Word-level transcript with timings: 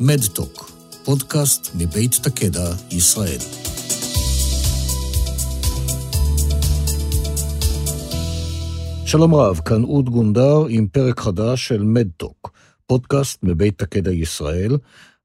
מדטוק, 0.00 0.70
פודקאסט 1.04 1.74
מבית 1.74 2.12
תקדע, 2.22 2.70
ישראל. 2.90 3.38
שלום 9.06 9.34
רב, 9.34 9.60
כאן 9.64 9.84
אוד 9.84 10.08
גונדר 10.08 10.66
עם 10.68 10.88
פרק 10.88 11.20
חדש 11.20 11.68
של 11.68 11.82
מדטוק, 11.82 12.50
פודקאסט 12.86 13.42
מבית 13.42 13.78
תקדע 13.78 14.10
ישראל, 14.10 14.76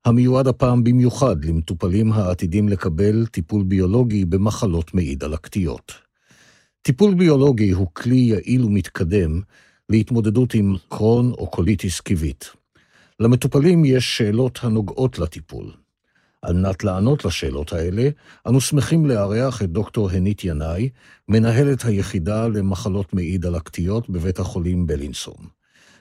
המיועד 0.06 0.48
הפעם 0.48 0.84
במיוחד 0.84 1.46
למטופלים 1.46 2.12
העתידים 2.12 2.70
לקבל 2.70 3.26
טיפול 3.26 3.64
ביולוגי 3.64 4.26
במחלות 4.26 4.94
מעי 4.94 5.16
דלקתיות. 5.16 5.92
טיפול 6.82 7.14
ביולוגי 7.14 7.72
הוא 7.72 7.88
כלי 7.94 8.18
יעיל 8.18 8.66
ומתקדם 8.66 9.42
להתמודדות 9.90 10.54
עם 10.54 10.76
קרון 10.90 11.32
או 11.32 11.48
קוליטיס 11.48 12.00
קיבית. 12.00 12.61
למטופלים 13.22 13.86
יש 13.86 14.18
שאלות 14.18 14.60
הנוגעות 14.62 15.20
לטיפול. 15.20 15.72
על 16.42 16.54
מנת 16.54 16.84
לענות 16.84 17.26
לשאלות 17.26 17.74
האלה, 17.74 18.10
אנו 18.48 18.62
שמחים 18.62 19.06
לארח 19.06 19.62
את 19.62 19.70
דוקטור 19.70 20.10
הנית 20.10 20.44
ינאי, 20.44 20.90
מנהלת 21.28 21.86
היחידה 21.86 22.48
למחלות 22.48 23.14
מעי 23.14 23.38
דלקתיות 23.38 24.10
בבית 24.10 24.40
החולים 24.40 24.88
בלינסון. 24.88 25.46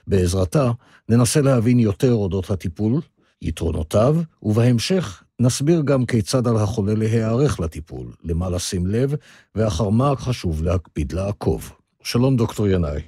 בעזרתה 0.07 0.71
ננסה 1.09 1.41
להבין 1.41 1.79
יותר 1.79 2.13
אודות 2.13 2.51
הטיפול, 2.51 3.01
יתרונותיו, 3.43 4.17
ובהמשך 4.43 5.23
נסביר 5.41 5.81
גם 5.81 6.07
כיצד 6.07 6.47
על 6.47 6.57
החולה 6.57 6.95
להיערך 6.95 7.61
לטיפול, 7.61 8.07
למה 8.25 8.51
לשים 8.51 8.87
לב, 8.87 9.15
ואחר 9.55 9.89
מה 9.89 10.17
חשוב 10.17 10.63
להקפיד 10.63 11.13
לעקוב. 11.13 11.73
שלום, 12.03 12.37
דוקטור 12.37 12.69
ינאי. 12.69 13.01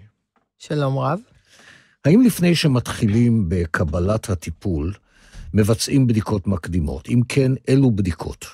שלום 0.58 0.98
רב. 0.98 1.31
האם 2.04 2.20
לפני 2.20 2.54
שמתחילים 2.54 3.44
בקבלת 3.48 4.30
הטיפול, 4.30 4.92
מבצעים 5.54 6.06
בדיקות 6.06 6.46
מקדימות? 6.46 7.08
אם 7.08 7.20
כן, 7.28 7.52
אילו 7.68 7.90
בדיקות? 7.90 8.46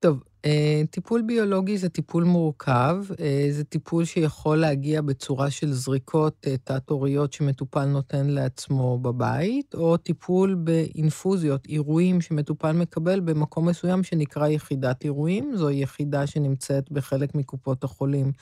טוב, 0.00 0.22
אה, 0.44 0.82
טיפול 0.90 1.22
ביולוגי 1.22 1.78
זה 1.78 1.88
טיפול 1.88 2.24
מורכב, 2.24 2.96
אה, 3.20 3.46
זה 3.50 3.64
טיפול 3.64 4.04
שיכול 4.04 4.56
להגיע 4.56 5.02
בצורה 5.02 5.50
של 5.50 5.72
זריקות 5.72 6.46
אה, 6.46 6.56
תת-הוריות 6.56 7.32
שמטופל 7.32 7.84
נותן 7.84 8.26
לעצמו 8.26 8.98
בבית, 8.98 9.74
או 9.74 9.96
טיפול 9.96 10.54
באינפוזיות, 10.54 11.66
אירועים 11.66 12.20
שמטופל 12.20 12.72
מקבל 12.72 13.20
במקום 13.20 13.68
מסוים 13.68 14.02
שנקרא 14.02 14.48
יחידת 14.48 15.04
אירועים. 15.04 15.56
זו 15.56 15.70
יחידה 15.70 16.26
שנמצאת 16.26 16.90
בחלק 16.90 17.34
מקופות 17.34 17.84
החולים 17.84 18.32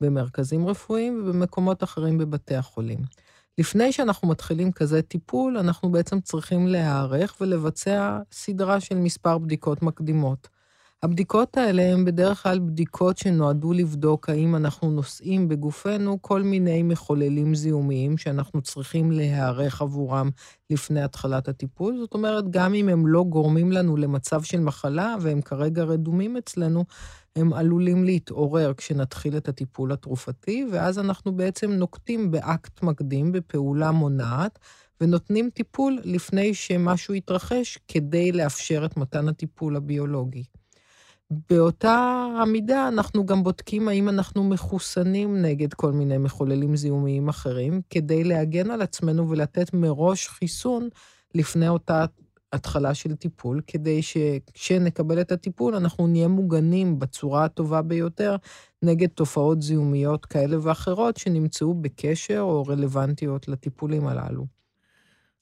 במרכזים 0.00 0.66
רפואיים 0.66 1.22
ובמקומות 1.22 1.82
אחרים 1.82 2.18
בבתי 2.18 2.54
החולים. 2.54 2.98
לפני 3.58 3.92
שאנחנו 3.92 4.28
מתחילים 4.28 4.72
כזה 4.72 5.02
טיפול, 5.02 5.58
אנחנו 5.58 5.92
בעצם 5.92 6.20
צריכים 6.20 6.66
להיערך 6.66 7.36
ולבצע 7.40 8.18
סדרה 8.32 8.80
של 8.80 8.98
מספר 8.98 9.38
בדיקות 9.38 9.82
מקדימות. 9.82 10.48
הבדיקות 11.02 11.56
האלה 11.56 11.82
הן 11.82 12.04
בדרך 12.04 12.42
כלל 12.42 12.58
בדיקות 12.58 13.18
שנועדו 13.18 13.72
לבדוק 13.72 14.28
האם 14.28 14.56
אנחנו 14.56 14.90
נושאים 14.90 15.48
בגופנו 15.48 16.22
כל 16.22 16.42
מיני 16.42 16.82
מחוללים 16.82 17.54
זיהומיים 17.54 18.18
שאנחנו 18.18 18.62
צריכים 18.62 19.12
להיערך 19.12 19.82
עבורם 19.82 20.30
לפני 20.70 21.02
התחלת 21.02 21.48
הטיפול. 21.48 21.98
זאת 21.98 22.14
אומרת, 22.14 22.50
גם 22.50 22.74
אם 22.74 22.88
הם 22.88 23.06
לא 23.06 23.24
גורמים 23.24 23.72
לנו 23.72 23.96
למצב 23.96 24.42
של 24.42 24.60
מחלה 24.60 25.16
והם 25.20 25.40
כרגע 25.42 25.84
רדומים 25.84 26.36
אצלנו, 26.36 26.84
הם 27.36 27.52
עלולים 27.52 28.04
להתעורר 28.04 28.72
כשנתחיל 28.76 29.36
את 29.36 29.48
הטיפול 29.48 29.92
התרופתי, 29.92 30.66
ואז 30.72 30.98
אנחנו 30.98 31.36
בעצם 31.36 31.70
נוקטים 31.72 32.30
באקט 32.30 32.82
מקדים, 32.82 33.32
בפעולה 33.32 33.90
מונעת, 33.90 34.58
ונותנים 35.00 35.50
טיפול 35.50 35.98
לפני 36.04 36.54
שמשהו 36.54 37.14
יתרחש 37.14 37.78
כדי 37.88 38.32
לאפשר 38.32 38.84
את 38.84 38.96
מתן 38.96 39.28
הטיפול 39.28 39.76
הביולוגי. 39.76 40.44
באותה 41.50 42.26
המידה 42.42 42.88
אנחנו 42.88 43.26
גם 43.26 43.42
בודקים 43.42 43.88
האם 43.88 44.08
אנחנו 44.08 44.44
מחוסנים 44.44 45.42
נגד 45.42 45.74
כל 45.74 45.92
מיני 45.92 46.18
מחוללים 46.18 46.76
זיהומיים 46.76 47.28
אחרים, 47.28 47.80
כדי 47.90 48.24
להגן 48.24 48.70
על 48.70 48.82
עצמנו 48.82 49.30
ולתת 49.30 49.74
מראש 49.74 50.28
חיסון 50.28 50.88
לפני 51.34 51.68
אותה 51.68 52.04
התחלה 52.56 52.94
של 52.94 53.14
טיפול, 53.14 53.60
כדי 53.66 54.02
שכשנקבל 54.02 55.20
את 55.20 55.32
הטיפול 55.32 55.74
אנחנו 55.74 56.06
נהיה 56.06 56.28
מוגנים 56.28 56.98
בצורה 56.98 57.44
הטובה 57.44 57.82
ביותר 57.82 58.36
נגד 58.82 59.08
תופעות 59.08 59.62
זיהומיות 59.62 60.26
כאלה 60.26 60.56
ואחרות 60.62 61.16
שנמצאו 61.16 61.74
בקשר 61.74 62.40
או 62.40 62.64
רלוונטיות 62.66 63.48
לטיפולים 63.48 64.06
הללו. 64.06 64.46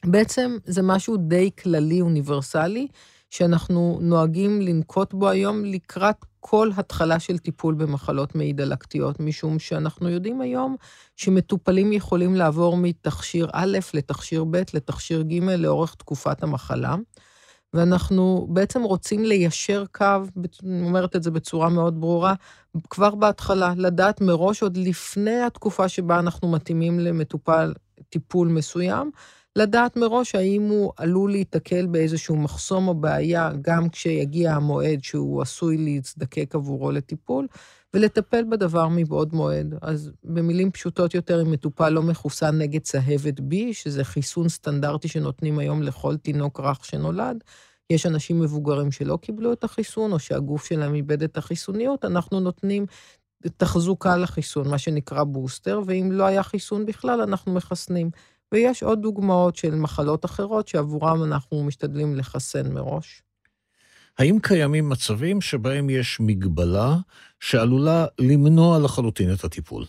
בעצם 0.07 0.57
זה 0.65 0.83
משהו 0.83 1.17
די 1.17 1.51
כללי, 1.63 2.01
אוניברסלי, 2.01 2.87
שאנחנו 3.31 3.99
נוהגים 4.03 4.61
לנקוט 4.61 5.15
בו 5.15 5.29
היום 5.29 5.65
לקראת 5.65 6.17
כל 6.47 6.71
התחלה 6.77 7.21
של 7.21 7.39
טיפול 7.39 7.75
במחלות 7.75 8.35
מעי 8.35 8.53
דלקתיות, 8.53 9.21
משום 9.21 9.59
שאנחנו 9.59 10.09
יודעים 10.09 10.41
היום 10.41 10.77
שמטופלים 11.17 11.93
יכולים 11.93 12.37
לעבור 12.37 12.77
מתכשיר 12.77 13.49
א' 13.53 13.79
לתכשיר 13.95 14.45
ב' 14.45 14.63
לתכשיר 14.75 15.23
ג' 15.23 15.43
לאורך 15.43 15.95
תקופת 15.95 16.43
המחלה, 16.43 16.95
ואנחנו 17.75 18.47
בעצם 18.51 18.83
רוצים 18.83 19.25
ליישר 19.25 19.85
קו, 19.93 20.05
אני 20.65 20.83
אומרת 20.83 21.17
את 21.17 21.23
זה 21.23 21.31
בצורה 21.31 21.69
מאוד 21.69 22.01
ברורה, 22.01 22.35
כבר 22.91 23.15
בהתחלה, 23.15 23.73
לדעת 23.77 24.21
מראש, 24.21 24.63
עוד 24.63 24.77
לפני 24.77 25.41
התקופה 25.41 25.89
שבה 25.89 26.19
אנחנו 26.19 26.51
מתאימים 26.51 27.01
למטופל 27.01 27.73
טיפול 28.09 28.49
מסוים, 28.49 29.11
לדעת 29.59 29.97
מראש 29.97 30.35
האם 30.35 30.63
הוא 30.63 30.93
עלול 30.97 31.31
להיתקל 31.31 31.87
באיזשהו 31.87 32.37
מחסום 32.37 32.89
או 32.89 32.95
בעיה, 32.95 33.51
גם 33.61 33.89
כשיגיע 33.89 34.55
המועד 34.55 35.05
שהוא 35.05 35.43
עשוי 35.43 35.77
להזדקק 35.77 36.55
עבורו 36.55 36.91
לטיפול, 36.91 37.47
ולטפל 37.95 38.45
בדבר 38.51 38.89
מבעוד 38.89 39.35
מועד. 39.35 39.75
אז 39.83 40.11
במילים 40.25 40.71
פשוטות 40.71 41.15
יותר, 41.15 41.43
אם 41.43 41.51
מטופל 41.51 41.89
לא 41.89 42.03
מחוסן 42.03 42.59
נגד 42.59 42.81
צהבת 42.81 43.41
B, 43.41 43.55
שזה 43.73 44.05
חיסון 44.05 44.49
סטנדרטי 44.49 45.09
שנותנים 45.09 45.59
היום 45.59 45.83
לכל 45.83 46.17
תינוק 46.17 46.61
רך 46.61 46.85
שנולד, 46.85 47.45
יש 47.91 48.07
אנשים 48.07 48.41
מבוגרים 48.41 48.93
שלא 48.93 49.17
קיבלו 49.17 49.53
את 49.53 49.65
החיסון, 49.65 50.13
או 50.13 50.19
שהגוף 50.19 50.65
שלהם 50.65 50.95
איבד 50.95 51.23
את 51.23 51.37
החיסוניות, 51.37 52.05
אנחנו 52.05 52.41
נותנים 52.41 52.87
תחזוקה 53.57 54.17
לחיסון, 54.17 54.69
מה 54.69 54.79
שנקרא 54.79 55.25
בוסטר, 55.25 55.81
ואם 55.87 56.13
לא 56.13 56.25
היה 56.25 56.43
חיסון 56.43 56.87
בכלל, 56.87 57.21
אנחנו 57.21 57.55
מחסנים. 57.55 58.11
ויש 58.55 58.83
עוד 58.83 59.03
דוגמאות 59.03 59.57
של 59.57 59.75
מחלות 59.75 60.25
אחרות 60.25 60.69
שעבורם 60.69 61.25
אנחנו 61.25 61.65
משתדלים 61.65 62.17
לחסן 62.17 62.73
מראש. 62.73 63.23
האם 64.19 64.39
קיימים 64.43 64.89
מצבים 64.89 65.41
שבהם 65.41 65.91
יש 65.91 66.21
מגבלה 66.21 66.97
שעלולה 67.41 68.07
למנוע 68.19 68.79
לחלוטין 68.79 69.33
את 69.33 69.45
הטיפול? 69.45 69.85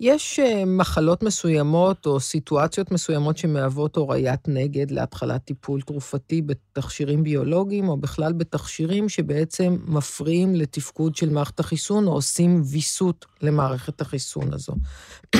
יש 0.00 0.40
אה, 0.40 0.64
מחלות 0.64 1.22
מסוימות 1.22 2.06
או 2.06 2.20
סיטואציות 2.20 2.90
מסוימות 2.90 3.38
שמהוות 3.38 3.96
הוריית 3.96 4.48
נגד 4.48 4.90
להתחלת 4.90 5.44
טיפול 5.44 5.80
תרופתי 5.80 6.42
בתכשירים 6.42 7.22
ביולוגיים, 7.22 7.88
או 7.88 7.96
בכלל 7.96 8.32
בתכשירים 8.32 9.08
שבעצם 9.08 9.76
מפריעים 9.86 10.54
לתפקוד 10.54 11.16
של 11.16 11.30
מערכת 11.30 11.60
החיסון, 11.60 12.06
או 12.06 12.12
עושים 12.12 12.62
ויסות 12.64 13.26
למערכת 13.42 14.00
החיסון 14.00 14.52
הזו. 14.52 14.72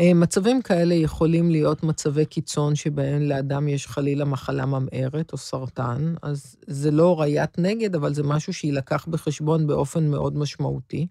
אה, 0.00 0.14
מצבים 0.14 0.62
כאלה 0.62 0.94
יכולים 0.94 1.50
להיות 1.50 1.82
מצבי 1.82 2.26
קיצון 2.26 2.74
שבהם 2.74 3.22
לאדם 3.22 3.68
יש 3.68 3.86
חלילה 3.86 4.24
מחלה 4.24 4.66
ממארת 4.66 5.32
או 5.32 5.38
סרטן, 5.38 6.14
אז 6.22 6.56
זה 6.66 6.90
לא 6.90 7.02
הוריית 7.02 7.58
נגד, 7.58 7.94
אבל 7.94 8.14
זה 8.14 8.22
משהו 8.22 8.52
שיילקח 8.52 9.06
בחשבון 9.08 9.66
באופן 9.66 10.10
מאוד 10.10 10.36
משמעותי. 10.36 11.06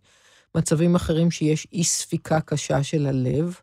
מצבים 0.57 0.95
אחרים 0.95 1.31
שיש 1.31 1.67
אי 1.73 1.83
ספיקה 1.83 2.39
קשה 2.39 2.83
של 2.83 3.05
הלב. 3.05 3.55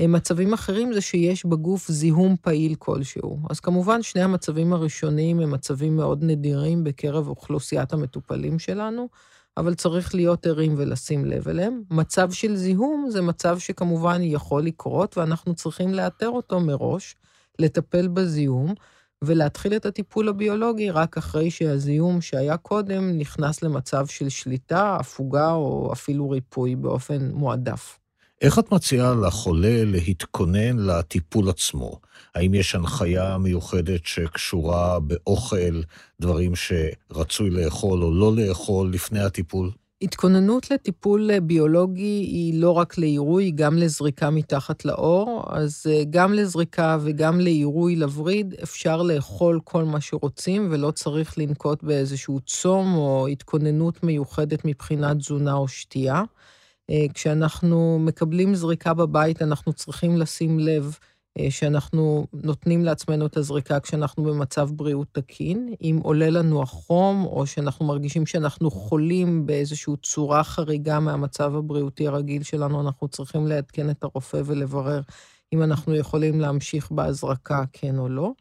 אה, 0.00 0.06
מצבים 0.06 0.52
אחרים 0.52 0.92
זה 0.92 1.00
שיש 1.00 1.46
בגוף 1.46 1.88
זיהום 1.88 2.36
פעיל 2.40 2.74
כלשהו. 2.78 3.38
אז 3.50 3.60
כמובן, 3.60 4.02
שני 4.02 4.22
המצבים 4.22 4.72
הראשונים 4.72 5.40
הם 5.40 5.50
מצבים 5.50 5.96
מאוד 5.96 6.24
נדירים 6.24 6.84
בקרב 6.84 7.28
אוכלוסיית 7.28 7.92
המטופלים 7.92 8.58
שלנו, 8.58 9.08
אבל 9.56 9.74
צריך 9.74 10.14
להיות 10.14 10.46
ערים 10.46 10.74
ולשים 10.78 11.24
לב 11.24 11.48
אליהם. 11.48 11.82
מצב 11.90 12.32
של 12.32 12.56
זיהום 12.56 13.06
זה 13.10 13.22
מצב 13.22 13.58
שכמובן 13.58 14.18
יכול 14.22 14.62
לקרות, 14.62 15.18
ואנחנו 15.18 15.54
צריכים 15.54 15.94
לאתר 15.94 16.28
אותו 16.28 16.60
מראש, 16.60 17.16
לטפל 17.58 18.08
בזיהום, 18.08 18.74
ולהתחיל 19.22 19.76
את 19.76 19.86
הטיפול 19.86 20.28
הביולוגי 20.28 20.90
רק 20.90 21.18
אחרי 21.18 21.50
שהזיהום 21.50 22.20
שהיה 22.20 22.56
קודם 22.56 23.18
נכנס 23.18 23.62
למצב 23.62 24.06
של 24.06 24.28
שליטה, 24.28 24.96
הפוגה 25.00 25.52
או 25.52 25.90
אפילו 25.92 26.30
ריפוי 26.30 26.76
באופן 26.76 27.30
מועדף. 27.34 27.98
איך 28.42 28.58
את 28.58 28.72
מציעה 28.72 29.14
לחולה 29.14 29.84
להתכונן 29.84 30.78
לטיפול 30.78 31.48
עצמו? 31.48 32.00
האם 32.34 32.54
יש 32.54 32.74
הנחיה 32.74 33.38
מיוחדת 33.38 34.06
שקשורה 34.06 35.00
באוכל, 35.00 35.82
דברים 36.20 36.52
שרצוי 36.54 37.50
לאכול 37.50 38.02
או 38.02 38.14
לא 38.14 38.36
לאכול 38.36 38.90
לפני 38.92 39.20
הטיפול? 39.20 39.70
התכוננות 40.02 40.70
לטיפול 40.70 41.30
אה, 41.30 41.40
ביולוגי 41.40 42.02
היא 42.02 42.60
לא 42.60 42.70
רק 42.70 42.98
לעירוי, 42.98 43.44
היא 43.44 43.52
גם 43.54 43.76
לזריקה 43.76 44.30
מתחת 44.30 44.84
לאור. 44.84 45.44
אז 45.50 45.86
אה, 45.90 46.02
גם 46.10 46.32
לזריקה 46.32 46.98
וגם 47.00 47.40
לעירוי 47.40 47.96
לווריד 47.96 48.54
אפשר 48.62 49.02
לאכול 49.02 49.60
כל 49.64 49.84
מה 49.84 50.00
שרוצים, 50.00 50.68
ולא 50.70 50.90
צריך 50.90 51.38
לנקוט 51.38 51.82
באיזשהו 51.82 52.40
צום 52.40 52.94
או 52.94 53.26
התכוננות 53.26 54.02
מיוחדת 54.02 54.64
מבחינת 54.64 55.16
תזונה 55.16 55.54
או 55.54 55.68
שתייה. 55.68 56.22
אה, 56.90 57.06
כשאנחנו 57.14 57.98
מקבלים 58.00 58.54
זריקה 58.54 58.94
בבית, 58.94 59.42
אנחנו 59.42 59.72
צריכים 59.72 60.16
לשים 60.16 60.58
לב 60.58 60.98
שאנחנו 61.50 62.26
נותנים 62.32 62.84
לעצמנו 62.84 63.26
את 63.26 63.36
הזריקה 63.36 63.80
כשאנחנו 63.80 64.24
במצב 64.24 64.68
בריאות 64.72 65.08
תקין. 65.12 65.74
אם 65.80 65.98
עולה 66.02 66.30
לנו 66.30 66.62
החום, 66.62 67.24
או 67.24 67.46
שאנחנו 67.46 67.86
מרגישים 67.86 68.26
שאנחנו 68.26 68.70
חולים 68.70 69.46
באיזושהי 69.46 69.92
צורה 70.02 70.44
חריגה 70.44 71.00
מהמצב 71.00 71.56
הבריאותי 71.56 72.06
הרגיל 72.06 72.42
שלנו, 72.42 72.80
אנחנו 72.80 73.08
צריכים 73.08 73.46
לעדכן 73.46 73.90
את 73.90 74.04
הרופא 74.04 74.40
ולברר 74.44 75.00
אם 75.52 75.62
אנחנו 75.62 75.94
יכולים 75.94 76.40
להמשיך 76.40 76.90
בהזרקה, 76.90 77.64
כן 77.72 77.98
או 77.98 78.08
לא. 78.08 78.32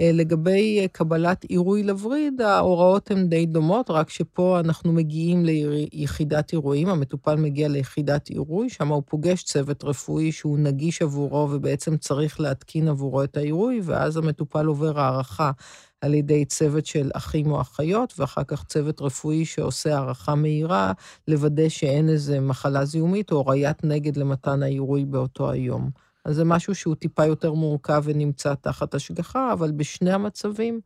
אה, 0.00 0.10
לגבי 0.12 0.80
אה, 0.80 0.88
קבלת 0.88 1.44
עירוי 1.44 1.82
לווריד, 1.82 2.40
ההוראות 2.40 3.10
הן 3.10 3.28
די 3.28 3.46
דומות, 3.46 3.90
רק 3.90 4.10
שפה 4.10 4.60
אנחנו 4.60 4.92
מגיעים 4.92 5.44
ליחידת 5.44 6.52
עירויים, 6.52 6.88
המטופל 6.88 7.34
מגיע 7.34 7.68
ליחידת 7.68 8.28
עירוי, 8.28 8.70
שם 8.70 8.88
הוא 8.88 9.02
פוגש 9.06 9.42
צוות 9.42 9.84
רפואי 9.84 10.32
שהוא 10.32 10.58
נגיש 10.58 11.02
עבורו 11.02 11.48
ובעצם 11.50 11.96
צריך 11.96 12.40
להתקין 12.40 12.88
עבורו 12.88 13.24
את 13.24 13.36
העירוי, 13.36 13.80
ואז 13.84 14.16
המטופל 14.16 14.66
עובר 14.66 15.00
הערכה 15.00 15.50
על 16.00 16.14
ידי 16.14 16.44
צוות 16.44 16.86
של 16.86 17.10
אחים 17.14 17.50
או 17.50 17.60
אחיות, 17.60 18.14
ואחר 18.18 18.44
כך 18.44 18.64
צוות 18.64 19.00
רפואי 19.00 19.44
שעושה 19.44 19.94
הערכה 19.96 20.34
מהירה, 20.34 20.92
לוודא 21.28 21.68
שאין 21.68 22.08
איזה 22.08 22.40
מחלה 22.40 22.84
זיהומית 22.84 23.32
או 23.32 23.46
ראיית 23.46 23.84
נגד 23.84 24.16
למתן 24.16 24.62
העירוי 24.62 25.04
באותו 25.04 25.50
היום. 25.50 25.90
אז 26.24 26.36
זה 26.36 26.44
משהו 26.44 26.74
שהוא 26.74 26.94
טיפה 26.94 27.26
יותר 27.26 27.52
מורכב 27.52 28.02
ונמצא 28.04 28.54
תחת 28.54 28.94
השגחה, 28.94 29.52
אבל 29.52 29.72
בשני 29.72 30.12
המצבים 30.12 30.80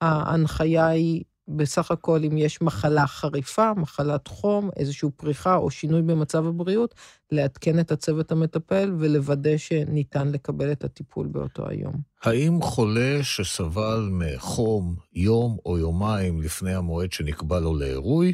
ההנחיה 0.00 0.86
היא 0.86 1.24
בסך 1.56 1.90
הכל 1.90 2.24
אם 2.24 2.38
יש 2.38 2.62
מחלה 2.62 3.06
חריפה, 3.06 3.74
מחלת 3.76 4.28
חום, 4.28 4.70
איזושהי 4.76 5.10
פריחה 5.16 5.56
או 5.56 5.70
שינוי 5.70 6.02
במצב 6.02 6.46
הבריאות, 6.46 6.94
לעדכן 7.32 7.78
את 7.78 7.92
הצוות 7.92 8.32
המטפל 8.32 8.94
ולוודא 8.98 9.56
שניתן 9.56 10.28
לקבל 10.28 10.72
את 10.72 10.84
הטיפול 10.84 11.26
באותו 11.26 11.68
היום. 11.68 11.94
האם 12.22 12.62
חולה 12.62 13.18
שסבל 13.22 14.08
מחום 14.12 14.96
יום 15.12 15.56
או 15.66 15.78
יומיים 15.78 16.42
לפני 16.42 16.74
המועד 16.74 17.12
שנקבע 17.12 17.60
לו 17.60 17.74
לעירוי, 17.74 18.32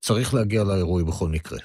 צריך 0.00 0.34
להגיע 0.34 0.64
לעירוי 0.64 1.04
בכל 1.04 1.28
מקרה? 1.28 1.58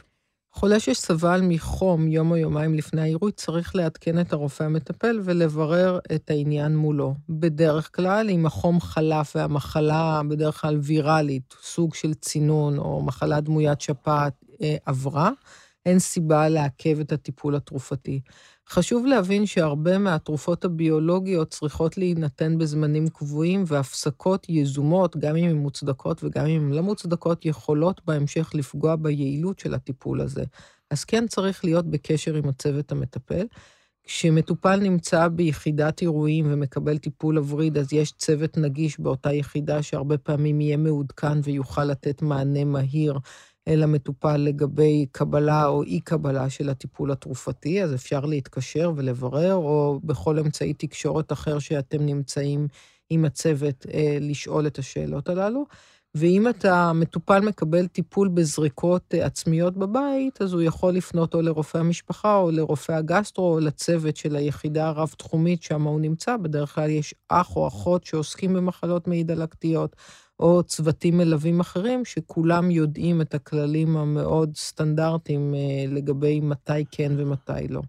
חולה 0.53 0.79
שסבל 0.79 1.41
מחום 1.43 2.07
יום 2.07 2.31
או 2.31 2.37
יומיים 2.37 2.73
לפני 2.73 3.01
העירוי 3.01 3.31
צריך 3.31 3.75
לעדכן 3.75 4.21
את 4.21 4.33
הרופא 4.33 4.63
המטפל 4.63 5.19
ולברר 5.23 5.99
את 6.15 6.29
העניין 6.29 6.75
מולו. 6.75 7.15
בדרך 7.29 7.95
כלל, 7.95 8.29
אם 8.29 8.45
החום 8.45 8.81
חלף 8.81 9.35
והמחלה 9.35 10.21
בדרך 10.27 10.61
כלל 10.61 10.79
ויראלית, 10.83 11.55
סוג 11.61 11.93
של 11.93 12.13
צינון 12.13 12.77
או 12.77 13.01
מחלה 13.01 13.41
דמוית 13.41 13.81
שפעת 13.81 14.33
אה, 14.61 14.75
עברה, 14.85 15.31
אין 15.85 15.99
סיבה 15.99 16.49
לעכב 16.49 16.99
את 16.99 17.11
הטיפול 17.11 17.55
התרופתי. 17.55 18.21
חשוב 18.69 19.05
להבין 19.05 19.45
שהרבה 19.45 19.97
מהתרופות 19.97 20.65
הביולוגיות 20.65 21.49
צריכות 21.49 21.97
להינתן 21.97 22.57
בזמנים 22.57 23.09
קבועים, 23.09 23.63
והפסקות 23.67 24.49
יזומות, 24.49 25.17
גם 25.17 25.35
אם 25.35 25.49
הן 25.49 25.55
מוצדקות 25.55 26.23
וגם 26.23 26.45
אם 26.45 26.61
הן 26.61 26.71
לא 26.71 26.83
מוצדקות, 26.83 27.45
יכולות 27.45 28.01
בהמשך 28.05 28.51
לפגוע 28.53 28.95
ביעילות 28.95 29.59
של 29.59 29.73
הטיפול 29.73 30.21
הזה. 30.21 30.43
אז 30.89 31.03
כן 31.03 31.27
צריך 31.27 31.65
להיות 31.65 31.85
בקשר 31.85 32.35
עם 32.35 32.49
הצוות 32.49 32.91
המטפל. 32.91 33.45
כשמטופל 34.03 34.79
נמצא 34.79 35.27
ביחידת 35.27 36.01
אירועים 36.01 36.45
ומקבל 36.49 36.97
טיפול 36.97 37.37
הווריד, 37.37 37.77
אז 37.77 37.93
יש 37.93 38.11
צוות 38.11 38.57
נגיש 38.57 38.99
באותה 38.99 39.33
יחידה 39.33 39.83
שהרבה 39.83 40.17
פעמים 40.17 40.61
יהיה 40.61 40.77
מעודכן 40.77 41.37
ויוכל 41.43 41.85
לתת 41.85 42.21
מענה 42.21 42.65
מהיר 42.65 43.19
אל 43.67 43.83
המטופל 43.83 44.37
לגבי 44.37 45.05
קבלה 45.11 45.65
או 45.67 45.83
אי-קבלה 45.83 46.49
של 46.49 46.69
הטיפול 46.69 47.11
התרופתי, 47.11 47.83
אז 47.83 47.93
אפשר 47.93 48.25
להתקשר 48.25 48.91
ולברר, 48.95 49.53
או 49.55 49.99
בכל 50.03 50.39
אמצעי 50.39 50.73
תקשורת 50.73 51.31
אחר 51.31 51.59
שאתם 51.59 52.05
נמצאים 52.05 52.67
עם 53.09 53.25
הצוות, 53.25 53.85
אה, 53.93 54.17
לשאול 54.21 54.67
את 54.67 54.79
השאלות 54.79 55.29
הללו. 55.29 55.65
ואם 56.15 56.49
אתה 56.49 56.91
מטופל 56.93 57.39
מקבל 57.39 57.87
טיפול 57.87 58.27
בזריקות 58.27 59.13
אה, 59.13 59.25
עצמיות 59.25 59.77
בבית, 59.77 60.41
אז 60.41 60.53
הוא 60.53 60.61
יכול 60.61 60.93
לפנות 60.93 61.33
או 61.33 61.41
לרופא 61.41 61.77
המשפחה 61.77 62.35
או 62.37 62.51
לרופא 62.51 62.91
הגסטרו 62.91 63.53
או 63.53 63.59
לצוות 63.59 64.17
של 64.17 64.35
היחידה 64.35 64.87
הרב-תחומית 64.87 65.63
שם 65.63 65.81
הוא 65.81 65.99
נמצא. 65.99 66.37
בדרך 66.37 66.75
כלל 66.75 66.89
יש 66.89 67.15
אח 67.29 67.55
או 67.55 67.67
אחות 67.67 68.03
שעוסקים 68.03 68.53
במחלות 68.53 69.07
מעי 69.07 69.23
דלקתיות, 69.23 69.95
או 70.39 70.63
צוותים 70.63 71.17
מלווים 71.17 71.59
אחרים, 71.59 72.05
שכולם 72.05 72.71
יודעים 72.71 73.21
את 73.21 73.33
הכללים 73.33 73.97
המאוד 73.97 74.55
סטנדרטיים 74.55 75.55
אה, 75.55 75.85
לגבי 75.87 76.39
מתי 76.39 76.85
כן 76.91 77.11
ומתי 77.17 77.67
לא. 77.69 77.81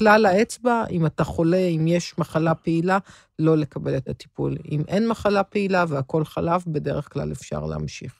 כלל 0.00 0.26
האצבע, 0.26 0.84
אם 0.90 1.06
אתה 1.06 1.24
חולה, 1.24 1.56
אם 1.56 1.86
יש 1.88 2.18
מחלה 2.18 2.54
פעילה, 2.54 2.98
לא 3.38 3.56
לקבל 3.56 3.96
את 3.96 4.08
הטיפול. 4.08 4.56
אם 4.70 4.82
אין 4.88 5.08
מחלה 5.08 5.42
פעילה 5.42 5.84
והכול 5.88 6.24
חלב, 6.24 6.62
בדרך 6.66 7.12
כלל 7.12 7.32
אפשר 7.32 7.66
להמשיך. 7.66 8.12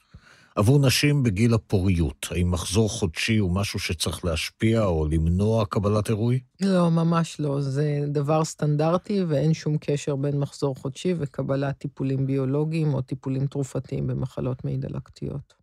עבור 0.56 0.78
נשים 0.78 1.22
בגיל 1.22 1.54
הפוריות, 1.54 2.26
האם 2.30 2.50
מחזור 2.50 2.88
חודשי 2.88 3.36
הוא 3.36 3.54
משהו 3.54 3.78
שצריך 3.78 4.24
להשפיע 4.24 4.84
או 4.84 5.06
למנוע 5.06 5.64
קבלת 5.66 6.08
אירוי? 6.08 6.40
לא, 6.60 6.90
ממש 6.90 7.40
לא. 7.40 7.60
זה 7.60 8.04
דבר 8.08 8.44
סטנדרטי 8.44 9.24
ואין 9.24 9.54
שום 9.54 9.76
קשר 9.80 10.16
בין 10.16 10.38
מחזור 10.38 10.74
חודשי 10.76 11.14
וקבלת 11.18 11.78
טיפולים 11.78 12.26
ביולוגיים 12.26 12.94
או 12.94 13.02
טיפולים 13.02 13.46
תרופתיים 13.46 14.06
במחלות 14.06 14.64
מעי 14.64 14.76
דלקתיות. 14.76 15.54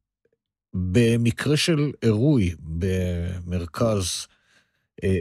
במקרה 0.74 1.58
של 1.58 1.92
אירוי 2.04 2.56
במרכז 2.60 4.28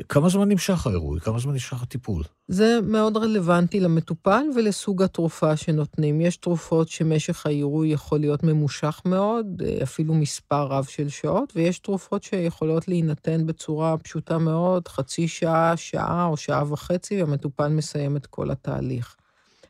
כמה 0.09 0.29
זמן 0.29 0.49
נמשך 0.49 0.87
האירוע? 0.87 1.21
כמה 1.21 1.39
זמן 1.39 1.53
נמשך 1.53 1.83
הטיפול? 1.83 2.23
זה 2.49 2.79
מאוד 2.83 3.17
רלוונטי 3.17 3.81
למטופל 3.81 4.43
ולסוג 4.57 5.03
התרופה 5.03 5.57
שנותנים. 5.57 6.21
יש 6.21 6.37
תרופות 6.37 6.89
שמשך 6.89 7.47
העירוי 7.47 7.89
יכול 7.89 8.21
להיות 8.21 8.43
ממושך 8.43 9.03
מאוד, 9.05 9.63
אה, 9.65 9.79
אפילו 9.83 10.15
מספר 10.15 10.67
רב 10.67 10.85
של 10.85 11.09
שעות, 11.09 11.53
ויש 11.57 11.79
תרופות 11.79 12.23
שיכולות 12.23 12.89
להינתן 12.89 13.47
בצורה 13.47 13.99
פשוטה 13.99 14.39
מאוד, 14.39 14.89
חצי 14.89 15.29
שעה, 15.29 15.77
שעה 15.77 16.27
או 16.27 16.37
שעה 16.37 16.73
וחצי, 16.73 17.23
והמטופל 17.23 17.69
מסיים 17.69 18.17
את 18.17 18.27
כל 18.27 18.51
התהליך. 18.51 19.17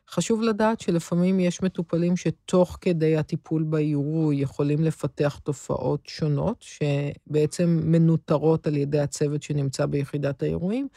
חשוב 0.09 0.41
לדעת 0.41 0.79
שלפעמים 0.79 1.39
יש 1.39 1.61
מטופלים 1.63 2.17
שתוך 2.17 2.77
כדי 2.81 3.17
הטיפול 3.17 3.63
בעירוי 3.63 4.35
יכולים 4.35 4.83
לפתח 4.83 5.39
תופעות 5.43 6.05
שונות, 6.07 6.61
שבעצם 6.61 7.79
מנוטרות 7.83 8.67
על 8.67 8.77
ידי 8.77 8.99
הצוות 8.99 9.43
שנמצא 9.43 9.85
ביחידת 9.85 10.43
האירועים, 10.43 10.87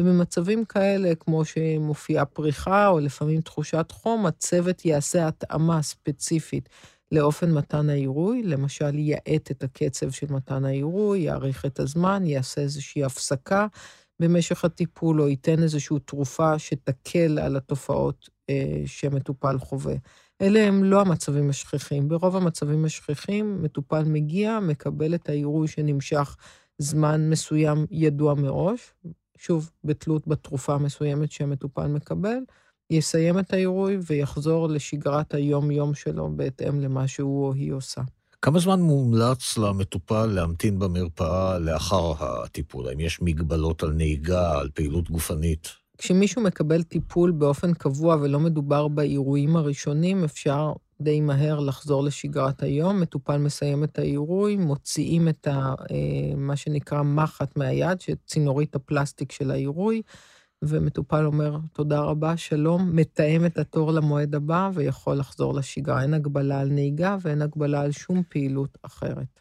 ובמצבים 0.00 0.64
כאלה, 0.64 1.14
כמו 1.14 1.44
שמופיעה 1.44 2.24
פריחה 2.24 2.88
או 2.88 3.00
לפעמים 3.00 3.40
תחושת 3.40 3.86
חום, 3.90 4.26
הצוות 4.26 4.84
יעשה 4.84 5.28
התאמה 5.28 5.82
ספציפית 5.82 6.68
לאופן 7.12 7.52
מתן 7.52 7.90
העירוי, 7.90 8.42
למשל 8.42 8.98
יאט 8.98 9.50
את 9.50 9.62
הקצב 9.62 10.10
של 10.10 10.26
מתן 10.30 10.64
העירוי, 10.64 11.18
יאריך 11.18 11.66
את 11.66 11.80
הזמן, 11.80 12.26
יעשה 12.26 12.60
איזושהי 12.60 13.04
הפסקה 13.04 13.66
במשך 14.20 14.64
הטיפול, 14.64 15.20
או 15.20 15.28
ייתן 15.28 15.62
איזושהי 15.62 15.96
תרופה 16.04 16.58
שתקל 16.58 17.38
על 17.38 17.56
התופעות 17.56 18.28
שמטופל 18.86 19.58
חווה. 19.58 19.94
אלה 20.40 20.60
הם 20.60 20.84
לא 20.84 21.00
המצבים 21.00 21.50
השכיחים. 21.50 22.08
ברוב 22.08 22.36
המצבים 22.36 22.84
השכיחים, 22.84 23.62
מטופל 23.62 24.04
מגיע, 24.04 24.60
מקבל 24.60 25.14
את 25.14 25.28
העירוי 25.28 25.68
שנמשך 25.68 26.36
זמן 26.78 27.30
מסוים 27.30 27.86
ידוע 27.90 28.34
מראש, 28.34 28.92
שוב, 29.38 29.70
בתלות 29.84 30.28
בתרופה 30.28 30.74
המסוימת 30.74 31.32
שהמטופל 31.32 31.86
מקבל, 31.86 32.38
יסיים 32.90 33.38
את 33.38 33.52
העירוי 33.52 33.98
ויחזור 34.06 34.68
לשגרת 34.68 35.34
היום-יום 35.34 35.94
שלו 35.94 36.30
בהתאם 36.36 36.80
למה 36.80 37.08
שהוא 37.08 37.46
או 37.46 37.52
היא 37.52 37.72
עושה. 37.72 38.00
כמה 38.42 38.58
זמן 38.58 38.80
מומלץ 38.80 39.58
למטופל 39.58 40.26
להמתין 40.26 40.78
במרפאה 40.78 41.58
לאחר 41.58 42.12
הטיפול? 42.20 42.88
האם 42.88 43.00
יש 43.00 43.22
מגבלות 43.22 43.82
על 43.82 43.92
נהיגה, 43.92 44.58
על 44.58 44.68
פעילות 44.74 45.10
גופנית? 45.10 45.68
כשמישהו 46.00 46.42
מקבל 46.42 46.82
טיפול 46.82 47.30
באופן 47.30 47.74
קבוע 47.74 48.16
ולא 48.20 48.40
מדובר 48.40 48.88
באירועים 48.88 49.56
הראשונים, 49.56 50.24
אפשר 50.24 50.72
די 51.00 51.20
מהר 51.20 51.60
לחזור 51.60 52.04
לשגרת 52.04 52.62
היום. 52.62 53.00
מטופל 53.00 53.36
מסיים 53.36 53.84
את 53.84 53.98
העירוי, 53.98 54.56
מוציאים 54.56 55.28
את 55.28 55.46
ה, 55.46 55.74
אה, 55.90 56.36
מה 56.36 56.56
שנקרא 56.56 57.02
מחט 57.02 57.56
מהיד, 57.56 58.00
שצינורית 58.00 58.74
הפלסטיק 58.74 59.32
של 59.32 59.50
העירוי, 59.50 60.02
ומטופל 60.62 61.26
אומר, 61.26 61.56
תודה 61.72 62.00
רבה, 62.00 62.36
שלום, 62.36 62.96
מתאם 62.96 63.46
את 63.46 63.58
התור 63.58 63.92
למועד 63.92 64.34
הבא 64.34 64.70
ויכול 64.74 65.16
לחזור 65.16 65.54
לשגרה. 65.54 66.02
אין 66.02 66.14
הגבלה 66.14 66.60
על 66.60 66.68
נהיגה 66.68 67.16
ואין 67.22 67.42
הגבלה 67.42 67.80
על 67.80 67.92
שום 67.92 68.22
פעילות 68.28 68.78
אחרת. 68.82 69.39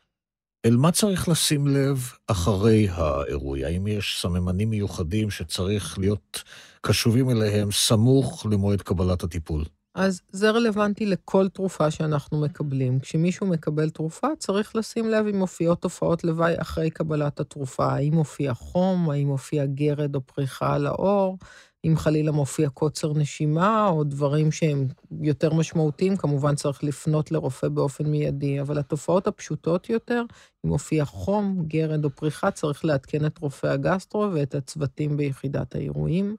אל 0.66 0.76
מה 0.76 0.92
צריך 0.92 1.30
לשים 1.30 1.68
לב 1.68 2.12
אחרי 2.28 2.88
האירוע? 2.90 3.58
האם 3.66 3.88
יש 3.88 4.20
סממנים 4.22 4.70
מיוחדים 4.70 5.30
שצריך 5.30 6.00
להיות 6.00 6.44
קשובים 6.82 7.30
אליהם 7.30 7.72
סמוך 7.72 8.46
למועד 8.52 8.82
קבלת 8.82 9.24
הטיפול? 9.24 9.64
אז 9.96 10.22
זה 10.32 10.52
רלוונטי 10.52 11.06
לכל 11.06 11.50
תרופה 11.50 11.92
שאנחנו 11.92 12.42
מקבלים. 12.42 13.00
כשמישהו 13.00 13.48
מקבל 13.48 13.90
תרופה, 13.90 14.28
צריך 14.40 14.76
לשים 14.76 15.10
לב 15.10 15.26
אם 15.28 15.36
מופיעות 15.40 15.82
תופעות 15.82 16.24
לוואי 16.24 16.54
אחרי 16.62 16.90
קבלת 16.90 17.40
התרופה. 17.40 17.86
האם 17.86 18.14
מופיע 18.14 18.54
חום, 18.54 19.10
האם 19.10 19.28
מופיע 19.28 19.66
גרד 19.66 20.16
או 20.16 20.22
פריחה 20.22 20.76
על 20.76 20.88
העור, 20.88 21.38
אם 21.86 21.98
חלילה 21.98 22.32
מופיע 22.32 22.70
קוצר 22.70 23.14
נשימה 23.14 23.88
או 23.88 24.04
דברים 24.04 24.52
שהם 24.52 24.88
יותר 25.22 25.54
משמעותיים, 25.54 26.18
כמובן 26.18 26.56
צריך 26.56 26.84
לפנות 26.84 27.32
לרופא 27.32 27.68
באופן 27.68 28.08
מיידי. 28.08 28.62
אבל 28.62 28.78
התופעות 28.78 29.28
הפשוטות 29.28 29.90
יותר, 29.90 30.24
אם 30.66 30.70
מופיע 30.70 31.06
חום, 31.06 31.64
גרד 31.68 32.06
או 32.06 32.10
פריחה, 32.10 32.52
צריך 32.52 32.86
לעדכן 32.86 33.26
את 33.26 33.38
רופא 33.38 33.68
הגסטרו 33.68 34.30
ואת 34.34 34.56
הצוותים 34.56 35.18
ביחידת 35.18 35.76
העירויים. 35.76 36.36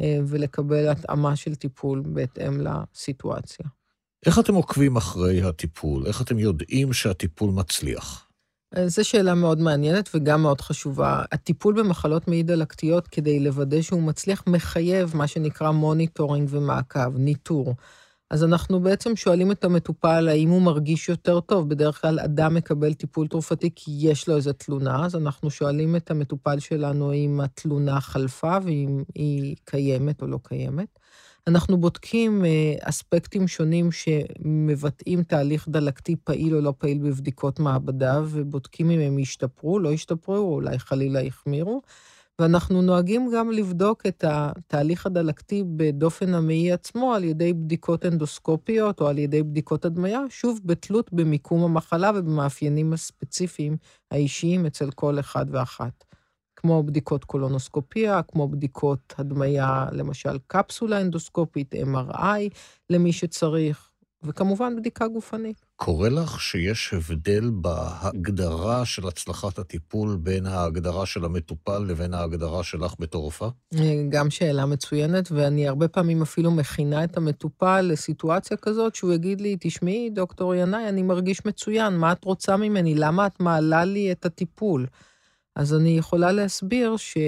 אה, 0.00 0.18
ולקבל 0.26 0.88
התאמה 0.88 1.36
של 1.36 1.54
טיפול 1.54 2.02
בהתאם 2.06 2.60
לסיטואציה. 2.60 3.66
איך 4.26 4.38
אתם 4.38 4.54
עוקבים 4.54 4.96
אחרי 4.96 5.42
הטיפול? 5.42 6.06
איך 6.06 6.22
אתם 6.22 6.38
יודעים 6.38 6.92
שהטיפול 6.92 7.50
מצליח? 7.50 8.25
אה, 8.76 8.88
זו 8.88 9.04
שאלה 9.04 9.34
מאוד 9.34 9.60
מעניינת 9.60 10.08
וגם 10.14 10.42
מאוד 10.42 10.60
חשובה. 10.60 11.22
הטיפול 11.32 11.74
במחלות 11.82 12.28
מעי 12.28 12.42
דלקתיות, 12.42 13.08
כדי 13.08 13.40
לוודא 13.40 13.82
שהוא 13.82 14.02
מצליח, 14.02 14.42
מחייב 14.46 15.16
מה 15.16 15.26
שנקרא 15.26 15.70
monitoring 15.70 16.48
ומעקב, 16.52 17.18
ניטור. 17.18 17.74
אז 18.30 18.44
אנחנו 18.44 18.80
בעצם 18.80 19.16
שואלים 19.16 19.52
את 19.52 19.64
המטופל 19.64 20.28
האם 20.28 20.48
הוא 20.48 20.62
מרגיש 20.62 21.08
יותר 21.08 21.40
טוב. 21.40 21.68
בדרך 21.68 22.00
כלל 22.00 22.20
אדם 22.20 22.54
מקבל 22.54 22.94
טיפול 22.94 23.28
תרופתי 23.28 23.70
כי 23.76 23.90
יש 24.00 24.28
לו 24.28 24.36
איזו 24.36 24.52
תלונה, 24.52 25.04
אז 25.04 25.16
אנחנו 25.16 25.50
שואלים 25.50 25.96
את 25.96 26.10
המטופל 26.10 26.58
שלנו 26.58 27.10
האם 27.10 27.40
התלונה 27.40 28.00
חלפה 28.00 28.56
ואם 28.64 29.02
היא 29.14 29.56
קיימת 29.64 30.22
או 30.22 30.26
לא 30.26 30.38
קיימת. 30.42 30.98
אנחנו 31.48 31.76
בודקים 31.80 32.44
אה, 32.44 32.74
אספקטים 32.80 33.48
שונים 33.48 33.88
שמבטאים 33.92 35.22
תהליך 35.22 35.68
דלקתי 35.68 36.16
פעיל 36.24 36.54
או 36.56 36.60
לא 36.60 36.74
פעיל 36.78 36.98
בבדיקות 36.98 37.60
מעבדה, 37.60 38.20
ובודקים 38.24 38.90
אם 38.90 39.00
הם 39.00 39.18
השתפרו, 39.22 39.78
לא 39.78 39.92
השתפרו, 39.92 40.36
או 40.36 40.54
אולי 40.54 40.78
חלילה 40.78 41.20
החמירו. 41.22 41.82
ואנחנו 42.38 42.82
נוהגים 42.82 43.30
גם 43.34 43.50
לבדוק 43.50 44.06
את 44.06 44.24
התהליך 44.28 45.06
הדלקתי 45.06 45.64
בדופן 45.76 46.34
המעי 46.34 46.72
עצמו 46.72 47.14
על 47.14 47.24
ידי 47.24 47.52
בדיקות 47.52 48.06
אנדוסקופיות 48.06 49.00
או 49.00 49.08
על 49.08 49.18
ידי 49.18 49.42
בדיקות 49.42 49.84
הדמיה, 49.84 50.20
שוב, 50.28 50.60
בתלות 50.64 51.12
במיקום 51.12 51.62
המחלה 51.64 52.10
ובמאפיינים 52.14 52.92
הספציפיים 52.92 53.76
האישיים 54.10 54.66
אצל 54.66 54.90
כל 54.90 55.20
אחד 55.20 55.46
ואחת. 55.50 56.05
כמו 56.56 56.82
בדיקות 56.82 57.24
קולונוסקופיה, 57.24 58.22
כמו 58.22 58.48
בדיקות 58.48 59.14
הדמיה, 59.18 59.86
למשל 59.92 60.38
קפסולה 60.46 61.00
אנדוסקופית, 61.00 61.74
MRI 61.74 62.48
למי 62.90 63.12
שצריך, 63.12 63.90
וכמובן 64.22 64.76
בדיקה 64.76 65.08
גופנית. 65.08 65.64
קורה 65.76 66.08
לך 66.08 66.40
שיש 66.40 66.94
הבדל 66.94 67.50
בהגדרה 67.50 68.84
של 68.84 69.08
הצלחת 69.08 69.58
הטיפול 69.58 70.16
בין 70.16 70.46
ההגדרה 70.46 71.06
של 71.06 71.24
המטופל 71.24 71.78
לבין 71.78 72.14
ההגדרה 72.14 72.62
שלך 72.62 72.94
בתור 72.98 73.22
רופאה? 73.22 73.48
גם 74.08 74.30
שאלה 74.30 74.66
מצוינת, 74.66 75.32
ואני 75.32 75.68
הרבה 75.68 75.88
פעמים 75.88 76.22
אפילו 76.22 76.50
מכינה 76.50 77.04
את 77.04 77.16
המטופל 77.16 77.80
לסיטואציה 77.80 78.56
כזאת, 78.56 78.94
שהוא 78.94 79.12
יגיד 79.12 79.40
לי, 79.40 79.56
תשמעי, 79.60 80.10
דוקטור 80.10 80.54
ינאי, 80.54 80.88
אני 80.88 81.02
מרגיש 81.02 81.46
מצוין, 81.46 81.96
מה 81.96 82.12
את 82.12 82.24
רוצה 82.24 82.56
ממני? 82.56 82.94
למה 82.94 83.26
את 83.26 83.40
מעלה 83.40 83.84
לי 83.84 84.12
את 84.12 84.26
הטיפול? 84.26 84.86
אז 85.56 85.74
אני 85.74 85.88
יכולה 85.98 86.32
להסביר 86.32 86.96
שה... 86.96 87.20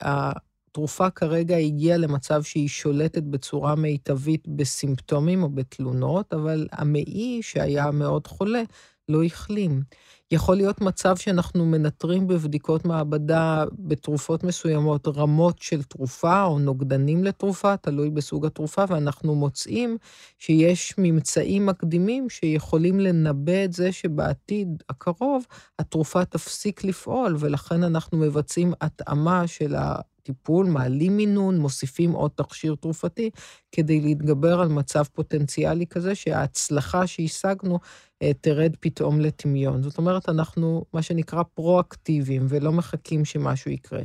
התרופה 0.00 1.10
כרגע 1.10 1.56
הגיעה 1.56 1.98
למצב 1.98 2.42
שהיא 2.42 2.68
שולטת 2.68 3.22
בצורה 3.22 3.74
מיטבית 3.74 4.48
בסימפטומים 4.48 5.42
או 5.42 5.48
בתלונות, 5.48 6.32
אבל 6.32 6.68
המעי, 6.72 7.38
שהיה 7.42 7.90
מאוד 7.90 8.26
חולה, 8.26 8.62
לא 9.08 9.24
החלים. 9.24 9.82
יכול 10.30 10.56
להיות 10.56 10.80
מצב 10.80 11.16
שאנחנו 11.16 11.66
מנטרים 11.66 12.26
בבדיקות 12.26 12.84
מעבדה 12.84 13.64
בתרופות 13.78 14.44
מסוימות 14.44 15.08
רמות 15.08 15.58
של 15.62 15.82
תרופה 15.82 16.44
או 16.44 16.58
נוגדנים 16.58 17.24
לתרופה, 17.24 17.76
תלוי 17.76 18.10
בסוג 18.10 18.46
התרופה, 18.46 18.84
ואנחנו 18.88 19.34
מוצאים 19.34 19.98
שיש 20.38 20.94
ממצאים 20.98 21.66
מקדימים 21.66 22.30
שיכולים 22.30 23.00
לנבא 23.00 23.64
את 23.64 23.72
זה 23.72 23.92
שבעתיד 23.92 24.82
הקרוב 24.88 25.46
התרופה 25.78 26.24
תפסיק 26.24 26.84
לפעול, 26.84 27.36
ולכן 27.38 27.82
אנחנו 27.82 28.18
מבצעים 28.18 28.72
התאמה 28.80 29.46
של 29.46 29.74
ה... 29.74 30.00
טיפול, 30.26 30.66
מעלים 30.66 31.16
מינון, 31.16 31.58
מוסיפים 31.58 32.12
עוד 32.12 32.30
תכשיר 32.34 32.74
תרופתי, 32.74 33.30
כדי 33.72 34.00
להתגבר 34.00 34.60
על 34.60 34.68
מצב 34.68 35.04
פוטנציאלי 35.12 35.86
כזה 35.86 36.14
שההצלחה 36.14 37.06
שהשגנו 37.06 37.78
אה, 38.22 38.32
תרד 38.40 38.76
פתאום 38.80 39.20
לטמיון. 39.20 39.82
זאת 39.82 39.98
אומרת, 39.98 40.28
אנחנו 40.28 40.84
מה 40.92 41.02
שנקרא 41.02 41.42
פרואקטיביים 41.54 42.46
ולא 42.48 42.72
מחכים 42.72 43.24
שמשהו 43.24 43.70
יקרה. 43.70 44.02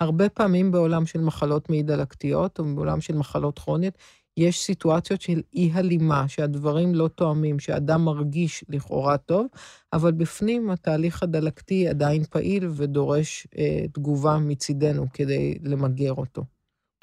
הרבה 0.00 0.28
פעמים 0.28 0.72
בעולם 0.72 1.06
של 1.06 1.20
מחלות 1.20 1.70
מעי 1.70 1.82
דלקתיות 1.82 2.58
או 2.58 2.64
בעולם 2.74 3.00
של 3.00 3.16
מחלות 3.16 3.58
כרוניות, 3.58 3.94
יש 4.36 4.60
סיטואציות 4.60 5.20
של 5.20 5.40
אי-הלימה, 5.54 6.28
שהדברים 6.28 6.94
לא 6.94 7.08
תואמים, 7.08 7.58
שאדם 7.58 8.04
מרגיש 8.04 8.64
לכאורה 8.68 9.18
טוב, 9.18 9.46
אבל 9.92 10.12
בפנים 10.12 10.70
התהליך 10.70 11.22
הדלקתי 11.22 11.88
עדיין 11.88 12.24
פעיל 12.24 12.68
ודורש 12.76 13.46
אה, 13.58 13.84
תגובה 13.92 14.38
מצידנו 14.38 15.06
כדי 15.12 15.58
למגר 15.62 16.12
אותו. 16.12 16.44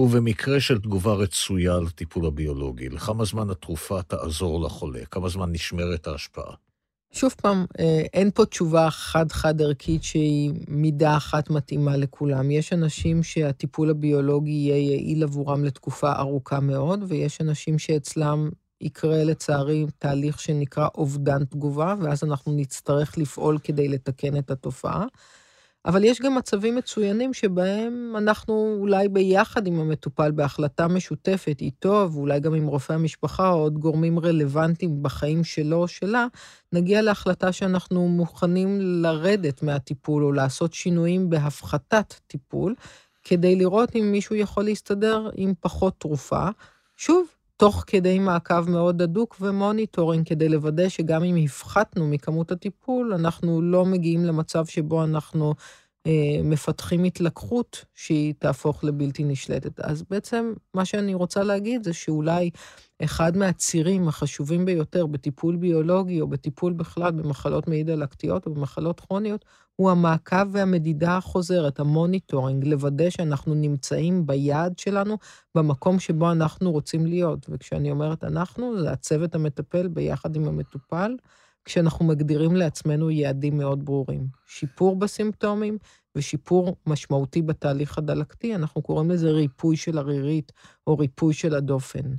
ובמקרה 0.01 0.59
של 0.59 0.81
תגובה 0.81 1.13
רצויה 1.13 1.79
לטיפול 1.79 2.25
הביולוגי, 2.25 2.89
לכמה 2.89 3.25
זמן 3.25 3.49
התרופה 3.49 4.01
תעזור 4.01 4.61
לחולה? 4.65 5.05
כמה 5.05 5.29
זמן 5.29 5.51
נשמרת 5.51 6.07
ההשפעה? 6.07 6.55
שוב 7.11 7.35
פעם, 7.41 7.65
אה, 7.79 8.03
אין 8.13 8.31
פה 8.31 8.45
תשובה 8.45 8.89
חד-חד 8.89 9.61
ערכית 9.61 10.03
שהיא 10.03 10.51
מידה 10.67 11.17
אחת 11.17 11.49
מתאימה 11.49 11.97
לכולם. 11.97 12.51
יש 12.51 12.73
אנשים 12.73 13.23
שהטיפול 13.23 13.89
הביולוגי 13.89 14.51
יהיה 14.51 14.77
יעיל 14.77 15.23
עבורם 15.23 15.63
לתקופה 15.63 16.11
ארוכה 16.11 16.59
מאוד, 16.59 17.03
ויש 17.07 17.41
אנשים 17.41 17.79
שאצלם 17.79 18.49
יקרה 18.81 19.23
לצערי 19.23 19.85
תהליך 19.97 20.39
שנקרא 20.39 20.87
אובדן 20.95 21.45
תגובה, 21.45 21.95
ואז 22.01 22.23
אנחנו 22.23 22.51
נצטרך 22.51 23.17
לפעול 23.17 23.57
כדי 23.63 23.87
לתקן 23.87 24.37
את 24.37 24.51
התופעה. 24.51 25.05
אבל 25.85 26.03
יש 26.03 26.21
גם 26.21 26.35
מצבים 26.35 26.75
מצוינים 26.75 27.33
שבהם 27.33 28.13
אנחנו 28.17 28.77
אולי 28.79 29.09
ביחד 29.09 29.67
עם 29.67 29.79
המטופל 29.79 30.31
בהחלטה 30.31 30.87
משותפת 30.87 31.57
איתו, 31.61 32.07
ואולי 32.11 32.39
גם 32.39 32.53
עם 32.53 32.67
רופא 32.67 32.93
המשפחה 32.93 33.49
או 33.49 33.59
עוד 33.59 33.77
גורמים 33.77 34.19
רלוונטיים 34.19 35.03
בחיים 35.03 35.43
שלו 35.43 35.77
או 35.77 35.87
שלה, 35.87 36.27
נגיע 36.73 37.01
להחלטה 37.01 37.51
שאנחנו 37.51 38.07
מוכנים 38.07 38.77
לרדת 38.81 39.63
מהטיפול 39.63 40.23
או 40.23 40.31
לעשות 40.31 40.73
שינויים 40.73 41.29
בהפחתת 41.29 42.13
טיפול, 42.27 42.75
כדי 43.23 43.55
לראות 43.55 43.95
אם 43.95 44.11
מישהו 44.11 44.35
יכול 44.35 44.63
להסתדר 44.63 45.29
עם 45.35 45.53
פחות 45.59 45.99
תרופה. 45.99 46.47
שוב, 46.97 47.27
תוך 47.61 47.83
כדי 47.87 48.19
מעקב 48.19 48.69
מאוד 48.69 49.01
הדוק 49.01 49.37
ו 49.41 49.49
monitoring, 49.49 50.27
כדי 50.27 50.49
לוודא 50.49 50.89
שגם 50.89 51.23
אם 51.23 51.35
הפחתנו 51.45 52.07
מכמות 52.07 52.51
הטיפול, 52.51 53.13
אנחנו 53.13 53.61
לא 53.61 53.85
מגיעים 53.85 54.25
למצב 54.25 54.65
שבו 54.65 55.03
אנחנו 55.03 55.53
מפתחים 56.43 57.03
התלקחות 57.03 57.85
שהיא 57.95 58.33
תהפוך 58.39 58.83
לבלתי 58.83 59.23
נשלטת. 59.23 59.79
אז 59.79 60.03
בעצם 60.09 60.53
מה 60.73 60.85
שאני 60.85 61.13
רוצה 61.13 61.43
להגיד 61.43 61.83
זה 61.83 61.93
שאולי 61.93 62.49
אחד 63.03 63.37
מהצירים 63.37 64.07
החשובים 64.07 64.65
ביותר 64.65 65.05
בטיפול 65.05 65.55
ביולוגי 65.55 66.21
או 66.21 66.27
בטיפול 66.27 66.73
בכלל 66.73 67.11
במחלות 67.11 67.67
מעי 67.67 67.83
דלקתיות 67.83 68.45
או 68.45 68.53
במחלות 68.53 68.99
כרוניות, 68.99 69.45
הוא 69.75 69.91
המעקב 69.91 70.45
והמדידה 70.51 71.17
החוזרת, 71.17 71.79
ה 71.79 71.87
monitoring, 71.87 72.65
לוודא 72.67 73.09
שאנחנו 73.09 73.53
נמצאים 73.53 74.25
ביעד 74.25 74.79
שלנו, 74.79 75.17
במקום 75.55 75.99
שבו 75.99 76.31
אנחנו 76.31 76.71
רוצים 76.71 77.05
להיות. 77.05 77.45
וכשאני 77.49 77.91
אומרת 77.91 78.23
אנחנו, 78.23 78.81
זה 78.81 78.91
הצוות 78.91 79.35
המטפל 79.35 79.87
ביחד 79.87 80.35
עם 80.35 80.47
המטופל, 80.47 81.15
כשאנחנו 81.65 82.05
מגדירים 82.05 82.55
לעצמנו 82.55 83.11
יעדים 83.11 83.57
מאוד 83.57 83.85
ברורים. 83.85 84.27
שיפור 84.47 84.95
בסימפטומים 84.95 85.77
ושיפור 86.15 86.75
משמעותי 86.87 87.41
בתהליך 87.41 87.97
הדלקתי, 87.97 88.55
אנחנו 88.55 88.81
קוראים 88.81 89.11
לזה 89.11 89.31
ריפוי 89.31 89.77
של 89.77 89.97
הרירית 89.97 90.51
או 90.87 90.97
ריפוי 90.97 91.33
של 91.33 91.55
הדופן. 91.55 92.13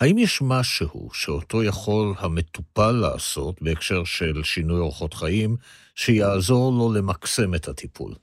האם 0.00 0.18
יש 0.18 0.42
משהו 0.42 1.08
שאותו 1.12 1.62
יכול 1.62 2.14
המטופל 2.18 2.90
לעשות 2.90 3.62
בהקשר 3.62 4.04
של 4.04 4.42
שינוי 4.42 4.80
אורחות 4.80 5.14
חיים, 5.14 5.56
שיעזור 5.94 6.72
לו 6.72 6.92
למקסם 6.92 7.54
את 7.54 7.68
הטיפול? 7.68 8.14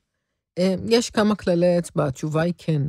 אה, 0.57 0.75
יש 0.89 1.09
כמה 1.09 1.35
כללי 1.35 1.79
אצבע, 1.79 2.05
התשובה 2.07 2.41
היא 2.41 2.53
כן. 2.57 2.81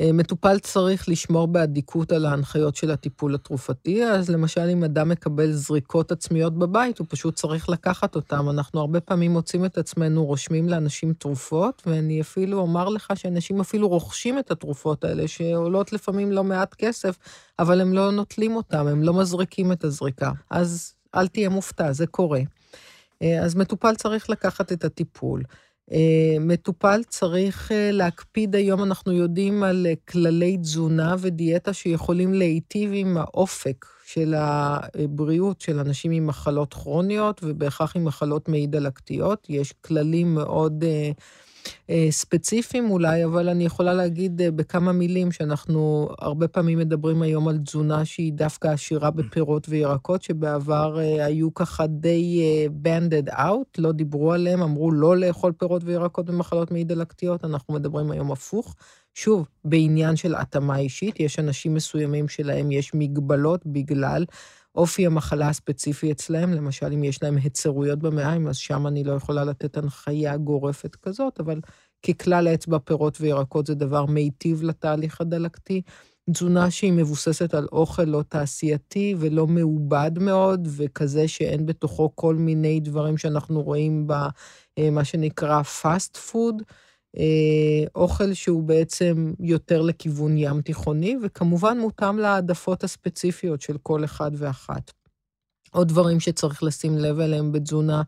אה, 0.00 0.12
מטופל 0.12 0.58
צריך 0.58 1.08
לשמור 1.08 1.48
באדיקות 1.48 2.12
על 2.12 2.26
ההנחיות 2.26 2.76
של 2.76 2.90
הטיפול 2.90 3.34
התרופתי, 3.34 4.04
אז 4.04 4.30
למשל 4.30 4.68
אם 4.72 4.84
אדם 4.84 5.08
מקבל 5.08 5.52
זריקות 5.52 6.12
עצמיות 6.12 6.58
בבית, 6.58 6.98
הוא 6.98 7.06
פשוט 7.10 7.34
צריך 7.34 7.68
לקחת 7.68 8.14
אותן. 8.14 8.48
אנחנו 8.48 8.80
הרבה 8.80 9.00
פעמים 9.00 9.30
מוצאים 9.30 9.64
את 9.64 9.78
עצמנו 9.78 10.24
רושמים 10.24 10.68
לאנשים 10.68 11.12
תרופות, 11.12 11.82
ואני 11.86 12.20
אפילו 12.20 12.58
אומר 12.58 12.88
לך 12.88 13.12
שאנשים 13.14 13.60
אפילו 13.60 13.88
רוכשים 13.88 14.38
את 14.38 14.50
התרופות 14.50 15.04
האלה, 15.04 15.28
שעולות 15.28 15.92
לפעמים 15.92 16.32
לא 16.32 16.44
מעט 16.44 16.74
כסף, 16.74 17.18
אבל 17.58 17.80
הם 17.80 17.92
לא 17.92 18.10
נוטלים 18.10 18.56
אותן, 18.56 18.86
הם 18.86 19.02
לא 19.02 19.14
מזריקים 19.14 19.72
את 19.72 19.84
הזריקה. 19.84 20.32
אז 20.50 20.94
אל 21.14 21.28
תהיה 21.28 21.48
מופתע, 21.48 21.92
זה 21.92 22.06
קורה. 22.06 22.40
אה, 23.22 23.44
אז 23.44 23.54
מטופל 23.54 23.94
צריך 23.94 24.30
לקחת 24.30 24.72
את 24.72 24.84
הטיפול. 24.84 25.42
אה, 25.92 26.36
מטופל 26.40 27.00
צריך 27.08 27.72
אה, 27.72 27.90
להקפיד 27.92 28.54
היום, 28.54 28.82
אנחנו 28.82 29.12
יודעים 29.12 29.62
על 29.62 29.86
כללי 30.08 30.56
תזונה 30.56 31.14
ודיאטה 31.18 31.72
שיכולים 31.72 32.34
להיטיב 32.34 32.90
עם 32.94 33.16
האופק 33.16 33.86
של 34.06 34.34
הבריאות 34.36 35.60
של 35.60 35.78
אנשים 35.78 36.10
עם 36.10 36.26
מחלות 36.26 36.74
כרוניות 36.74 37.40
ובהכרח 37.44 37.96
עם 37.96 38.04
מחלות 38.04 38.48
מעי 38.48 38.66
דלקתיות. 38.66 39.46
יש 39.48 39.72
כללים 39.72 40.34
מאוד... 40.34 40.84
אה, 41.90 42.06
ספציפיים 42.10 42.90
אולי, 42.90 43.24
אבל 43.24 43.48
אני 43.48 43.64
יכולה 43.64 43.94
להגיד 43.94 44.40
אה, 44.40 44.50
בכמה 44.50 44.92
מילים 44.92 45.32
שאנחנו 45.32 46.08
הרבה 46.18 46.48
פעמים 46.48 46.78
מדברים 46.78 47.22
היום 47.22 47.48
על 47.48 47.58
תזונה 47.58 48.04
שהיא 48.04 48.32
דווקא 48.32 48.68
עשירה 48.68 49.10
בפירות 49.10 49.66
וירקות, 49.68 50.22
שבעבר 50.22 51.00
אה, 51.00 51.24
היו 51.24 51.54
ככה 51.54 51.86
די 51.86 52.42
banded 52.84 53.32
out, 53.32 53.78
לא 53.78 53.92
דיברו 53.92 54.32
עליהם, 54.32 54.62
אמרו 54.62 54.90
לא 54.90 55.16
לאכול 55.16 55.52
פירות 55.52 55.82
וירקות 55.84 56.26
במחלות 56.26 56.70
מעי 56.70 56.84
דלקתיות, 56.84 57.44
אנחנו 57.44 57.74
מדברים 57.74 58.10
היום 58.10 58.32
הפוך. 58.32 58.74
שוב, 59.14 59.48
בעניין 59.64 60.16
של 60.16 60.34
התאמה 60.34 60.78
אישית, 60.78 61.20
יש 61.20 61.38
אנשים 61.38 61.74
מסוימים 61.74 62.28
שלהם 62.28 62.70
יש 62.72 62.94
מגבלות 62.94 63.66
בגלל 63.66 64.24
אופי 64.78 65.06
המחלה 65.06 65.48
הספציפי 65.48 66.12
אצלהם, 66.12 66.52
למשל, 66.52 66.92
אם 66.92 67.04
יש 67.04 67.22
להם 67.22 67.36
היצרויות 67.36 67.98
במעיים, 67.98 68.48
אז 68.48 68.56
שם 68.56 68.86
אני 68.86 69.04
לא 69.04 69.12
יכולה 69.12 69.44
לתת 69.44 69.76
הנחיה 69.76 70.36
גורפת 70.36 70.96
כזאת, 70.96 71.40
אבל 71.40 71.60
ככלל 72.06 72.46
האצבע, 72.46 72.78
פירות 72.78 73.20
וירקות 73.20 73.66
זה 73.66 73.74
דבר 73.74 74.06
מיטיב 74.06 74.62
לתהליך 74.62 75.20
הדלקתי. 75.20 75.82
תזונה 76.32 76.70
שהיא 76.70 76.92
מבוססת 76.92 77.54
על 77.54 77.66
אוכל 77.72 78.04
לא 78.04 78.22
תעשייתי 78.28 79.14
ולא 79.18 79.46
מעובד 79.46 80.10
מאוד, 80.20 80.68
וכזה 80.76 81.28
שאין 81.28 81.66
בתוכו 81.66 82.10
כל 82.14 82.34
מיני 82.34 82.80
דברים 82.80 83.16
שאנחנו 83.18 83.62
רואים 83.62 84.06
במה 84.78 85.04
שנקרא 85.04 85.62
fast 85.82 86.18
food. 86.32 86.62
אה, 87.16 87.84
אוכל 87.94 88.34
שהוא 88.34 88.62
בעצם 88.62 89.32
יותר 89.40 89.82
לכיוון 89.82 90.36
ים 90.36 90.62
תיכוני, 90.62 91.16
וכמובן 91.22 91.78
מותאם 91.78 92.18
להעדפות 92.18 92.84
הספציפיות 92.84 93.60
של 93.60 93.78
כל 93.82 94.04
אחד 94.04 94.30
ואחת. 94.34 94.92
עוד 95.70 95.88
דברים 95.88 96.20
שצריך 96.20 96.62
לשים 96.62 96.98
לב 96.98 97.20
אליהם 97.20 97.52
בתזונה 97.52 98.02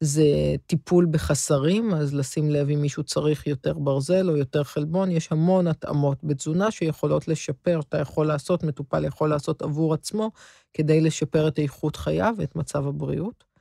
זה 0.00 0.24
טיפול 0.66 1.06
בחסרים, 1.10 1.94
אז 1.94 2.14
לשים 2.14 2.50
לב 2.50 2.70
אם 2.70 2.82
מישהו 2.82 3.04
צריך 3.04 3.46
יותר 3.46 3.78
ברזל 3.78 4.30
או 4.30 4.36
יותר 4.36 4.64
חלבון, 4.64 5.10
יש 5.10 5.32
המון 5.32 5.66
התאמות 5.66 6.18
בתזונה 6.24 6.70
שיכולות 6.70 7.28
לשפר, 7.28 7.80
אתה 7.88 7.98
יכול 7.98 8.26
לעשות, 8.26 8.62
מטופל 8.62 9.04
יכול 9.04 9.30
לעשות 9.30 9.62
עבור 9.62 9.94
עצמו, 9.94 10.30
כדי 10.72 11.00
לשפר 11.00 11.48
את 11.48 11.58
איכות 11.58 11.96
חייו 11.96 12.34
ואת 12.38 12.56
מצב 12.56 12.86
הבריאות. 12.86 13.51